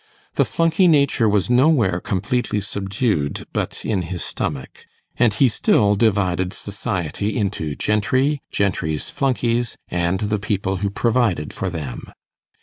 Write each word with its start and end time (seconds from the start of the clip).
The 0.33 0.45
flunkey 0.45 0.87
nature 0.89 1.29
was 1.29 1.47
nowhere 1.51 1.99
completely 1.99 2.59
subdued 2.59 3.45
but 3.53 3.85
in 3.85 4.01
his 4.01 4.23
stomach, 4.23 4.87
and 5.17 5.31
he 5.31 5.47
still 5.47 5.93
divided 5.93 6.53
society 6.53 7.37
into 7.37 7.75
gentry, 7.75 8.41
gentry's 8.51 9.11
flunkeys, 9.11 9.75
and 9.89 10.19
the 10.21 10.39
people 10.39 10.77
who 10.77 10.89
provided 10.89 11.53
for 11.53 11.69
them. 11.69 12.11